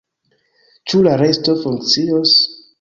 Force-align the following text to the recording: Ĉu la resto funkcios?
Ĉu 0.93 1.03
la 1.09 1.15
resto 1.25 1.57
funkcios? 1.63 2.37